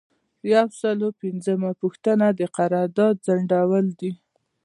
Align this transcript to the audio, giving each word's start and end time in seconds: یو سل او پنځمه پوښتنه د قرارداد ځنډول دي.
یو 0.53 0.67
سل 0.79 0.97
او 1.05 1.11
پنځمه 1.21 1.71
پوښتنه 1.81 2.25
د 2.39 2.41
قرارداد 2.57 3.15
ځنډول 3.25 3.85
دي. 3.99 4.11